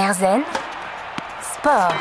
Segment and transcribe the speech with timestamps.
[0.00, 0.44] Erzen
[1.42, 1.94] Sport.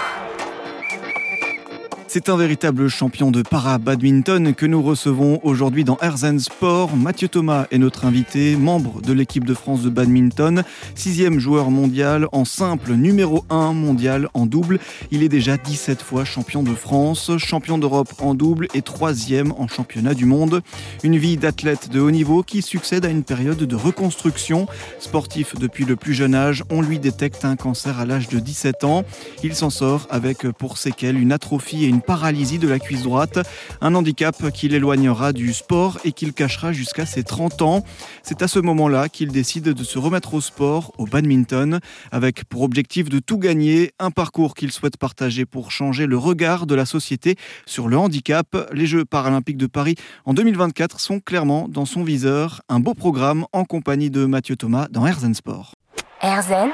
[2.11, 6.95] C'est un véritable champion de para-badminton que nous recevons aujourd'hui dans Herzen Sport.
[6.95, 10.63] Mathieu Thomas est notre invité, membre de l'équipe de France de badminton,
[10.95, 14.79] sixième joueur mondial en simple, numéro 1 mondial en double.
[15.11, 19.67] Il est déjà 17 fois champion de France, champion d'Europe en double et troisième en
[19.67, 20.63] championnat du monde.
[21.03, 24.65] Une vie d'athlète de haut niveau qui succède à une période de reconstruction.
[24.99, 28.83] Sportif depuis le plus jeune âge, on lui détecte un cancer à l'âge de 17
[28.83, 29.03] ans.
[29.43, 33.39] Il s'en sort avec pour séquelles une atrophie et une paralysie de la cuisse droite,
[33.81, 37.83] un handicap qui l'éloignera du sport et qu'il cachera jusqu'à ses 30 ans.
[38.23, 41.79] C'est à ce moment-là qu'il décide de se remettre au sport, au badminton,
[42.11, 46.65] avec pour objectif de tout gagner, un parcours qu'il souhaite partager pour changer le regard
[46.65, 47.35] de la société
[47.65, 48.69] sur le handicap.
[48.73, 52.61] Les Jeux paralympiques de Paris en 2024 sont clairement dans son viseur.
[52.69, 55.75] Un beau programme en compagnie de Mathieu Thomas dans Herzen Sport.
[56.21, 56.69] Erzen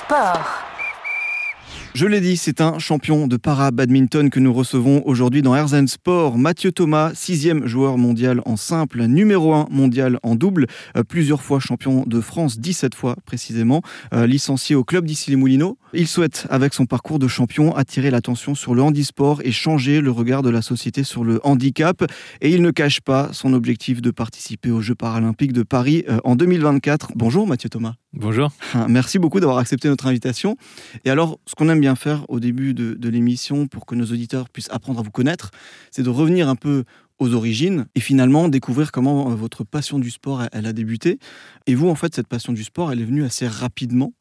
[0.00, 0.65] Sport.
[1.96, 6.36] Je l'ai dit, c'est un champion de para-badminton que nous recevons aujourd'hui dans Herzen Sport.
[6.36, 11.58] Mathieu Thomas, sixième joueur mondial en simple, numéro un mondial en double, euh, plusieurs fois
[11.58, 13.80] champion de France, 17 fois précisément,
[14.12, 15.78] euh, licencié au club d'ici les Moulineaux.
[15.94, 20.10] Il souhaite, avec son parcours de champion, attirer l'attention sur le handisport et changer le
[20.10, 22.04] regard de la société sur le handicap.
[22.42, 26.18] Et il ne cache pas son objectif de participer aux Jeux paralympiques de Paris euh,
[26.24, 27.12] en 2024.
[27.14, 27.94] Bonjour Mathieu Thomas.
[28.18, 28.50] Bonjour.
[28.88, 30.56] Merci beaucoup d'avoir accepté notre invitation.
[31.04, 34.48] Et alors, ce qu'on aime bien faire au début de, l'émission pour que nos auditeurs
[34.48, 35.50] puissent apprendre à vous connaître,
[35.90, 36.84] c'est de revenir un peu
[37.18, 41.18] aux origines et finalement découvrir comment euh, votre passion du sport elle, a débuté.
[41.66, 44.14] Et vous, en fait, cette passion du sport, elle est venue assez rapidement.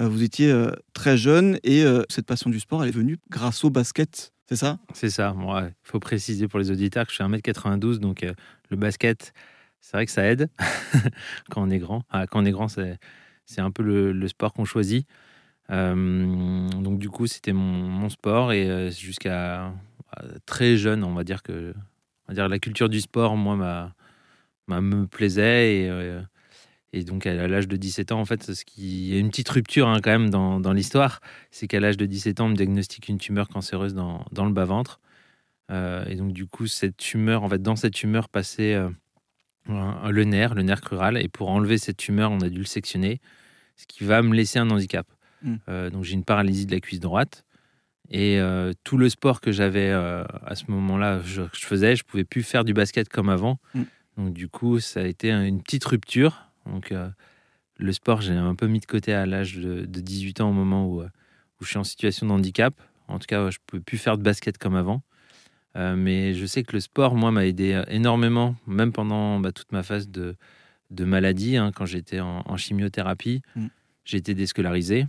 [0.00, 3.64] Euh, vous étiez euh, très jeune et cette passion du sport, elle est venue grâce
[3.64, 4.32] au basket.
[4.48, 4.78] C'est ça?
[4.94, 5.36] C'est ça.
[5.38, 8.24] Il faut préciser pour les auditeurs que je suis 1m92, donc
[8.70, 9.34] le basket,
[9.82, 10.48] c'est vrai que ça aide
[11.50, 12.02] quand on est grand.
[12.08, 12.98] Ah, quand on est grand, c'est
[13.52, 15.06] c'est un peu le, sport qu'on choisit.
[15.70, 19.72] Euh, donc du coup, c'était mon, sport et euh, jusqu'à
[20.46, 21.74] très jeune, on va dire que
[22.26, 26.20] on va dire la culture du sport, moi, m'a, me plaisait et, euh,
[26.92, 29.88] et donc à l'âge de 17 ans, en fait, ce qui a une petite rupture
[29.88, 33.08] hein, quand même dans, dans l'histoire, c'est qu'à l'âge de 17 ans, on me diagnostique
[33.08, 35.00] une tumeur cancéreuse dans, dans le bas ventre.
[35.70, 38.76] et donc du coup, cette tumeur, en fait, dans cette tumeur passait
[39.66, 43.20] le nerf, le nerf crural, et pour enlever cette tumeur, on a dû le sectionner,
[43.82, 45.06] ce qui va me laisser un handicap.
[45.42, 45.56] Hmm.
[45.68, 47.44] Euh, donc j'ai une paralysie de la cuisse droite.
[48.10, 52.04] Et euh, tout le sport que j'avais euh, à ce moment-là, je, je, faisais, je
[52.04, 53.58] pouvais plus faire du basket comme avant.
[53.74, 53.84] Hmm.
[54.16, 56.48] Donc du coup, ça a été une petite rupture.
[56.66, 56.94] Donc
[57.78, 60.86] le sport, j'ai un peu mis de côté à l'âge de, 18 ans au moment
[60.86, 62.74] où, où, je suis en situation de handicap.
[63.08, 65.02] En tout cas, je ne pouvais plus faire de basket comme avant.
[65.74, 69.82] Mais je sais que le sport, moi, m'a aidé énormément, même pendant bah, toute ma
[69.82, 70.36] phase de,
[70.92, 73.42] de maladie, hein, quand j'étais en, chimiothérapie.
[73.56, 73.66] Mm.
[74.04, 75.06] J'ai été déscolarisé.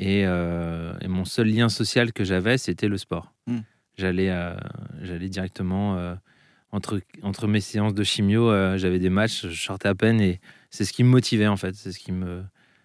[0.00, 3.32] Euh, et, mon seul lien social que j'avais, c'était le sport.
[3.46, 3.58] Mm.
[3.96, 4.54] J'allais,
[5.00, 6.16] j'allais directement
[6.70, 10.38] entre, entre mes séances de chimio, j'avais des matchs, je sortais à peine et
[10.68, 11.74] c'est ce qui me motivait en fait.
[11.74, 12.44] C'est ce qui me,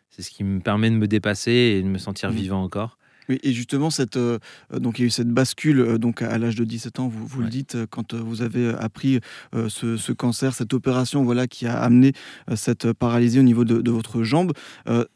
[0.10, 2.36] c'est ce qui me permet de me dépasser et de me sentir mm.
[2.36, 2.98] vivant encore
[3.44, 4.40] et justement, cette, euh,
[4.72, 7.26] donc il y a eu cette bascule euh, donc à l'âge de 17 ans, vous,
[7.26, 9.20] vous le dites, euh, quand vous avez appris
[9.54, 12.14] ce, cancer, cette opération voilà, qui a amené
[12.56, 14.54] cette paralysie au niveau de, votre jambe.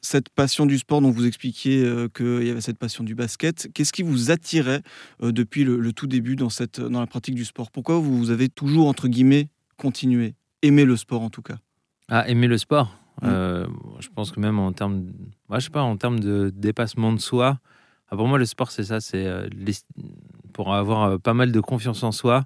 [0.01, 3.93] cette passion du sport dont vous expliquiez qu'il y avait cette passion du basket, qu'est-ce
[3.93, 4.81] qui vous attirait
[5.21, 7.71] depuis le, tout début dans, cette, dans la pratique du sport?
[7.71, 10.35] Pourquoi vous avez toujours, entre guillemets, continué?
[10.61, 11.57] Aimer le sport en tout cas.
[12.09, 12.97] Ah, aimer le sport?
[13.21, 13.27] Mmh.
[13.99, 15.11] Je pense que même en termes,
[15.51, 17.59] je sais pas, en termes de dépassement de soi,
[18.09, 19.01] ah, pour moi, le sport, c'est ça.
[19.01, 19.47] C'est euh,
[20.53, 22.45] pour avoir euh, pas mal de confiance en soi.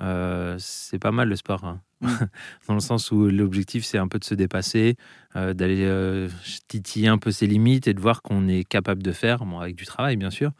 [0.00, 1.64] Euh, c'est pas mal le sport.
[1.64, 1.80] Hein.
[2.00, 2.08] Mm.
[2.68, 4.96] Dans le sens où l'objectif, c'est un peu de se dépasser,
[5.34, 6.28] d'aller
[6.68, 9.76] titiller un peu ses limites et de voir qu'on est capable de faire, bon, avec
[9.76, 10.52] du travail, bien sûr.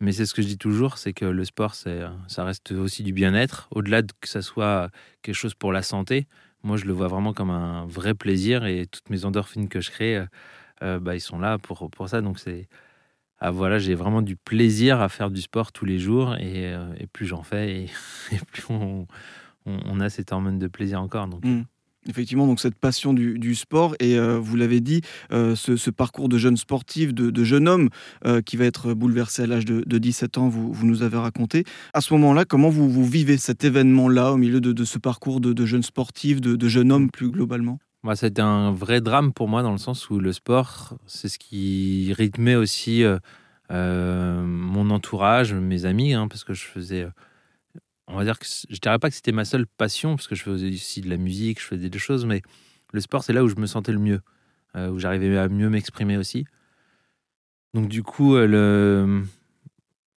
[0.00, 3.12] Mais c'est ce que je dis toujours, c'est que le sport, ça reste aussi du
[3.12, 3.68] bien-être.
[3.70, 4.90] Au-delà de que ça soit
[5.22, 6.26] quelque chose pour la santé,
[6.62, 9.90] moi, je le vois vraiment comme un vrai plaisir et toutes mes endorphines que je
[9.90, 10.24] crée,
[10.80, 12.22] bah, ils sont là pour, pour ça.
[12.22, 12.68] Donc, c'est
[13.42, 16.84] ah, voilà, j'ai vraiment du plaisir à faire du sport tous les jours et, euh,
[17.12, 17.90] plus j'en fais et,
[18.52, 19.06] plus on,
[20.00, 21.26] a cette hormone de plaisir encore.
[21.26, 21.44] Donc.
[21.44, 21.62] Mmh.
[22.08, 25.02] Effectivement, donc cette passion du, sport et euh, vous l'avez dit,
[25.32, 27.90] euh, ce, parcours de jeune sportif, de, jeune homme
[28.46, 31.64] qui va être bouleversé à l'âge de, 17 ans, vous, vous, nous avez raconté.
[31.92, 35.66] À ce moment-là, comment vous, vous vivez cet événement-là au milieu de, ce parcours de,
[35.66, 37.78] jeune sportif, de, jeune homme plus globalement?
[38.02, 41.38] Moi, c'était un vrai drame pour moi dans le sens où le sport, c'est ce
[41.38, 43.18] qui rythmait aussi euh,
[43.70, 47.10] euh, mon entourage, mes amis, hein, parce que je faisais, euh,
[48.06, 50.42] on va dire que je dirais pas que c'était ma seule passion, parce que je
[50.42, 52.40] faisais aussi de la musique, je faisais des choses, mais
[52.94, 54.20] le sport, c'est là où je me sentais le mieux,
[54.74, 56.46] où j'arrivais à mieux m'exprimer aussi.
[57.74, 59.22] Donc du coup, le...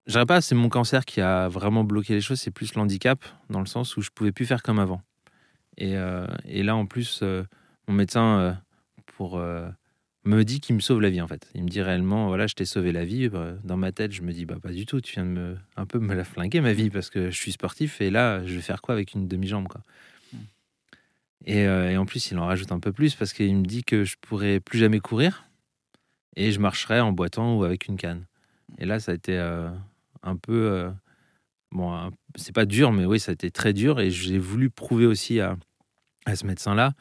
[0.08, 3.24] je dirais pas c'est mon cancer qui a vraiment bloqué les choses, c'est plus l'handicap,
[3.50, 5.02] dans le sens où je pouvais plus faire comme avant.
[5.78, 5.96] Et,
[6.46, 7.24] et là, en plus,
[7.88, 8.54] mon médecin euh,
[9.18, 9.70] pour, euh,
[10.26, 11.50] me dit qu'il me sauve la vie, en fait.
[11.54, 13.28] Il me dit réellement, voilà, je t'ai sauvé la vie.
[13.30, 15.58] Bah, Dans ma tête, je me dis, bah pas du tout, tu viens de me,
[15.76, 18.56] un peu me la flinguer, ma vie, parce que je suis sportif, et là, je
[18.56, 19.82] vais faire quoi avec une demi-jambe, quoi?
[21.46, 23.84] Et, euh, et en plus, il en rajoute un peu plus, parce qu'il me dit
[23.84, 25.44] que je pourrais plus jamais courir,
[26.38, 28.26] et je marcherai en boitant ou avec une canne.
[28.78, 29.70] Et là, ça a été euh,
[30.24, 30.54] un peu...
[30.72, 30.90] euh,
[31.72, 34.70] bon, un- c'est pas dur, mais oui, ça a été très dur, et j'ai voulu
[34.70, 35.58] prouver aussi à,
[36.26, 36.94] à ce médecin-là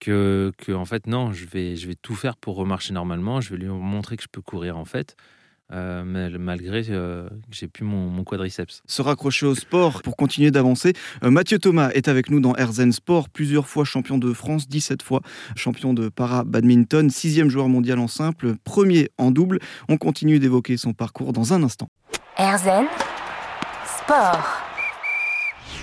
[0.00, 3.50] que, que, en fait, non, je vais, je vais tout faire pour remarcher normalement, je
[3.50, 5.14] vais lui montrer que je peux courir, en fait,
[5.72, 8.82] euh, mal- malgré euh, que j'ai plus mon, mon quadriceps.
[8.86, 10.94] Se raccrocher au sport pour continuer d'avancer.
[11.22, 15.02] Euh, Mathieu Thomas est avec nous dans Herzen Sport, plusieurs fois champion de France, 17
[15.02, 15.20] fois
[15.54, 19.60] champion de para-badminton, sixième joueur mondial en simple, premier en double.
[19.88, 21.88] On continue d'évoquer son parcours dans un instant.
[22.36, 22.86] Erzen
[23.86, 24.69] Sport.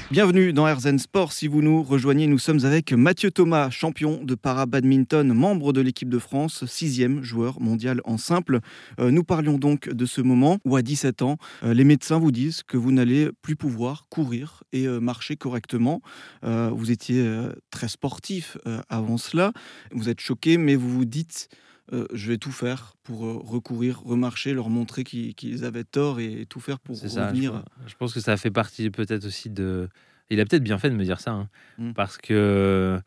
[0.10, 1.34] Bienvenue dans Herzen Sport.
[1.34, 6.07] Si vous nous rejoignez, nous sommes avec Mathieu Thomas, champion de para-badminton, membre de l'équipe
[6.07, 8.60] de France, sixième joueur mondial en simple.
[9.00, 12.31] Euh, nous parlions donc de ce moment où, à 17 ans, euh, les médecins vous
[12.31, 16.01] disent que vous n'allez plus pouvoir courir et euh, marcher correctement.
[16.44, 17.30] Vous étiez
[17.72, 18.57] très sportif
[18.89, 19.51] avant cela.
[19.92, 21.50] Vous êtes choqué, mais vous vous dites
[21.94, 26.45] euh, je vais tout faire pour euh, recourir, remarcher, leur montrer qu'ils avaient tort et
[26.48, 27.28] tout faire pour C'est ça.
[27.28, 27.51] Je, revenir.
[27.54, 29.88] pense- je pense que ça fait partie peut-être aussi de.
[30.30, 31.94] Il a peut-être bien fait de me dire ça, hein, Mm.
[31.94, 33.00] parce que euh,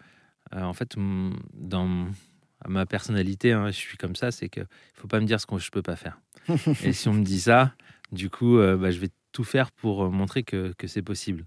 [0.62, 0.96] en fait,
[1.54, 2.06] dans
[2.68, 4.66] ma personnalité, hein, je suis comme ça, c'est que il
[5.00, 6.18] faut pas me dire ce que je peux pas faire.
[6.84, 7.74] Et si on me dit ça,
[8.12, 11.46] du coup, euh, bah, je vais tout faire pour montrer que, que c'est possible.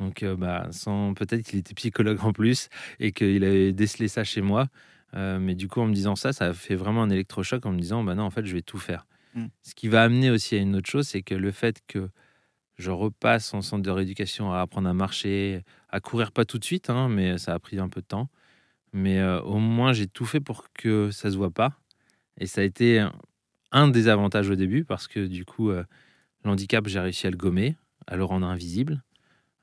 [0.00, 2.68] Donc, euh, bah, sans peut-être qu'il était psychologue en plus
[2.98, 4.66] et qu'il avait décelé ça chez moi.
[5.14, 7.72] Euh, mais du coup, en me disant ça, ça a fait vraiment un électrochoc en
[7.72, 9.06] me disant, bah non, en fait, je vais tout faire.
[9.34, 9.46] Mm.
[9.62, 12.08] Ce qui va amener aussi à une autre chose, c'est que le fait que
[12.76, 16.64] je repasse en centre de rééducation à apprendre à marcher, à courir pas tout de
[16.64, 18.28] suite, hein, mais ça a pris un peu de temps.
[18.92, 21.78] Mais euh, au moins, j'ai tout fait pour que ça se voit pas.
[22.38, 23.06] Et ça a été
[23.72, 25.84] un- des avantages au début, parce que du coup, euh,
[26.44, 27.76] l'handicap, j'ai réussi à le gommer,
[28.06, 29.02] à le rendre invisible,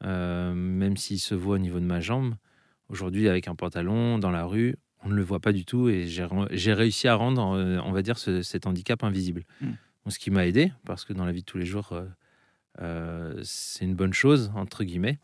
[0.03, 2.35] euh, même s'il se voit au niveau de ma jambe.
[2.89, 6.05] Aujourd'hui, avec un pantalon, dans la rue, on ne le voit pas du tout, et
[6.07, 9.43] j'ai réussi à rendre, euh, on va dire, ce- cet handicap invisible.
[9.61, 9.67] Mm.
[9.67, 12.05] Donc, ce qui m'a aidé, parce que dans la vie de tous les jours, euh,
[12.81, 15.19] euh, c'est une bonne chose, entre guillemets.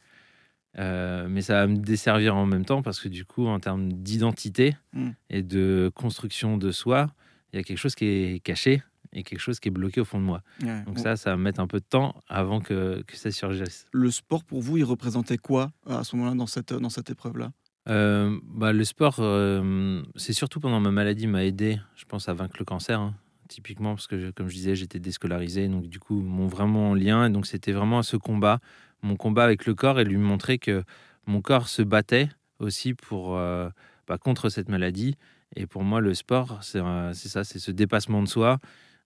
[0.79, 3.91] Euh, mais ça va me desservir en même temps parce que du coup, en termes
[3.91, 5.09] d'identité Mm.
[5.31, 7.07] et de construction de soi,
[7.51, 8.83] il y a quelque chose qui est caché
[9.13, 10.43] et quelque chose qui est bloqué au fond de moi.
[10.61, 10.83] Ouais.
[10.83, 11.01] Donc Bon.
[11.03, 13.87] ça, ça va mettre un peu de temps avant que, que ça surgisse.
[13.91, 17.51] Le sport pour vous, il représentait quoi à ce moment-là dans cette, dans cette épreuve-là?
[17.89, 22.33] Euh, bah, le sport, euh, c'est surtout pendant ma maladie, m'a aidé, je pense, à
[22.33, 22.99] vaincre le cancer.
[22.99, 23.15] hein,
[23.47, 25.67] typiquement, parce que, comme je disais, j'étais déscolarisé.
[25.67, 27.29] Donc, du coup, mon vraiment en lien.
[27.29, 28.59] Donc, c'était vraiment ce combat,
[29.01, 30.83] mon combat avec le corps et lui montrer que
[31.27, 32.29] mon corps se battait
[32.59, 33.69] aussi pour, euh,
[34.07, 35.15] bah, contre cette maladie.
[35.55, 36.81] Et pour moi, le sport, c'est
[37.13, 38.59] ça, c'est ce dépassement de soi.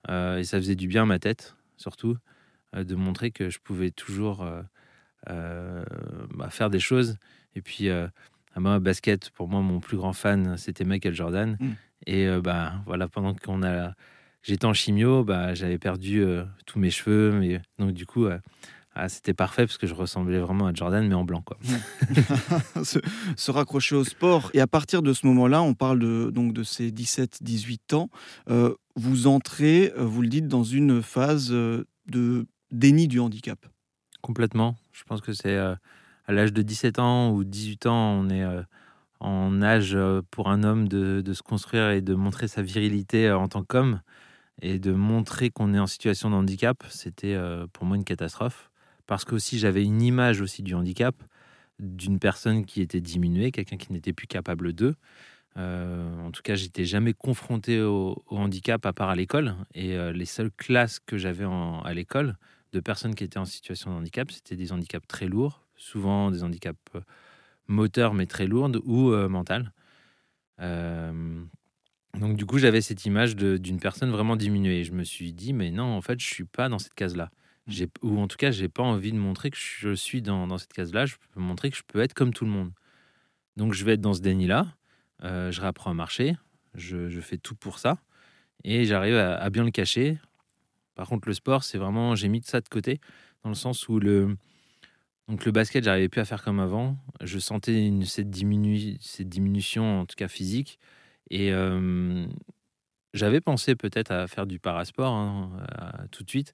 [0.10, 2.18] Euh, et ça faisait du bien à ma tête, surtout,
[2.74, 4.44] de montrer que je pouvais toujours
[5.28, 7.18] bah, faire des choses.
[7.56, 7.89] Et puis,
[8.56, 11.57] à moi, basket, pour moi, mon plus grand fan, c'était Michael Jordan.
[11.59, 11.69] Mm.
[12.07, 13.94] Et euh, bah, voilà, pendant qu'on a,
[14.44, 17.31] j'étais en chimio, bah, j'avais perdu euh, tous mes cheveux.
[17.31, 18.40] Mais, donc, du coup, euh,
[18.94, 21.42] ah, c'était parfait parce que je ressemblais vraiment à Jordan, mais en blanc.
[21.42, 21.57] Quoi.
[22.83, 22.99] se,
[23.37, 24.52] se raccrocher au sport.
[24.54, 28.09] Et à partir de ce moment-là, on parle de, donc de ces 17-18 ans,
[28.49, 33.66] euh, vous entrez, vous le dites, dans une phase de déni du handicap?
[34.21, 34.76] Complètement.
[34.92, 35.57] Je pense que c'est
[36.25, 38.61] à l'âge de 17 ans ou 18 ans, on est euh,
[39.19, 43.37] en âge euh, pour un homme de, se construire et de montrer sa virilité euh,
[43.37, 44.01] en tant qu'homme
[44.61, 46.83] et de montrer qu'on est en situation de handicap.
[46.90, 47.35] C'était
[47.73, 48.69] pour moi une catastrophe
[49.07, 51.16] parce que aussi j'avais une image aussi du handicap
[51.80, 54.94] d'une personne qui était diminuée, quelqu'un qui n'était plus capable d'eux.
[55.56, 60.51] En tout cas, j'étais jamais confronté au, handicap à part à l'école et les seules
[60.51, 62.37] classes que j'avais à l'école
[62.71, 66.44] de personnes qui étaient en situation de handicap, c'était des handicaps très lourds, souvent des
[66.44, 67.02] handicaps euh,
[67.68, 69.73] moteurs mais très lourdes ou euh, mentales.
[70.59, 71.44] Euh,
[72.19, 74.83] donc du coup, j'avais cette image d'une personne vraiment diminuée.
[74.83, 77.31] Je me suis dit, mais non, en fait, je suis pas dans cette case-là.
[78.02, 80.73] Ou en tout cas, j'ai pas envie de montrer que je suis dans, dans cette
[80.73, 81.06] case-là.
[81.06, 82.71] Je peux montrer que je peux être comme tout le monde.
[83.56, 84.68] Donc je vais être dans ce déni-là.
[85.21, 86.35] Je réapprends à marcher.
[86.76, 87.97] Je, je fais tout pour ça.
[88.66, 90.19] Et j'arrive à, à bien le cacher.
[90.95, 93.00] Par contre, le sport, c'est vraiment, j'ai mis ça de côté,
[93.44, 94.35] dans le sens où le,
[95.28, 96.97] donc le basket, j'arrivais plus à faire comme avant.
[97.21, 100.80] Je sentais une, cette, diminu- cette diminution, en tout cas physique.
[101.30, 102.28] Et, euh,
[103.13, 105.51] j'avais pensé peut-être à faire du parasport hein,
[106.11, 106.54] tout de suite,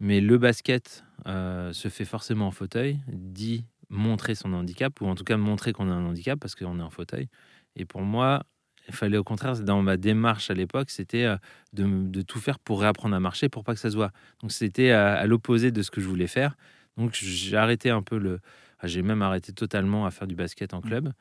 [0.00, 5.24] mais le basket se fait forcément en fauteuil, dit montrer son handicap, ou en tout
[5.24, 7.28] cas montrer qu'on a un handicap parce qu'on est en fauteuil.
[7.76, 8.44] Et pour moi,
[8.88, 11.26] il fallait au contraire, dans ma démarche à l'époque, c'était
[11.72, 14.12] de, tout faire pour réapprendre à marcher pour pas que ça se voit.
[14.40, 16.56] Donc c'était à, l'opposé de ce que je voulais faire.
[16.98, 18.40] Donc j'ai arrêté un peu le.
[18.84, 20.82] J'ai même arrêté totalement à faire du basket en mmh.
[20.82, 21.12] club.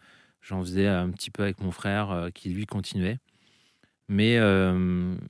[0.41, 3.17] J'en faisais un petit peu avec mon frère qui lui continuait.
[4.10, 4.39] Mais,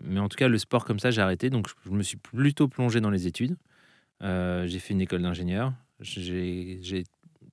[0.03, 1.49] mais en tout cas, le sport comme ça, j'ai arrêté.
[1.49, 3.55] Donc je me suis plutôt plongé dans les études.
[4.21, 5.73] j'ai fait une école d'ingénieur.
[6.01, 7.05] J'ai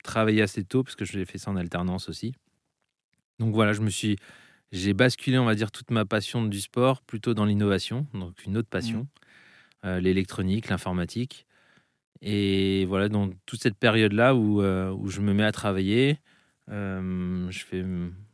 [0.03, 2.35] travaillé assez tôt parce que j'ai fait ça en alternance aussi.
[3.39, 4.17] Donc voilà, je me suis
[4.75, 8.57] j'ai basculé, on va dire, toute ma passion du sport plutôt dans l'innovation, donc une
[8.57, 9.87] autre passion, mmh.
[9.87, 11.47] euh, l'électronique, l'informatique.
[12.27, 16.19] Et voilà, dans toute cette période-là où, euh, où je me mets à travailler,
[16.71, 17.85] euh, je fais,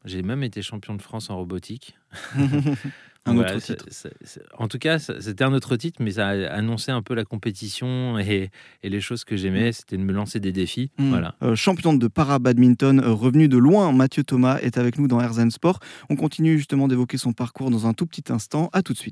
[0.05, 1.99] j'ai même été champion de France en robotique.
[3.27, 3.87] un autre titre.
[4.57, 8.19] en tout cas, c'était un autre titre, mais ça a annoncé un peu la compétition
[8.19, 8.51] et,
[8.83, 9.73] et les choses que j'aimais, mm.
[9.73, 10.91] c'était de me lancer des défis.
[10.99, 11.11] Mm.
[11.11, 11.35] Voilà.
[11.43, 15.51] Euh, champion de para-badminton, euh, revenu de loin, Mathieu Thomas est avec nous dans Herzen
[15.51, 15.81] Sport.
[16.09, 18.71] On continue justement d'évoquer son parcours dans un tout petit instant.
[18.73, 19.09] À tout de suite.